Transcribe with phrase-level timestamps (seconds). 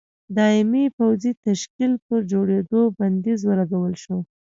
[0.37, 4.17] دایمي پوځي تشکیل پر جوړېدو بندیز ولګول شو.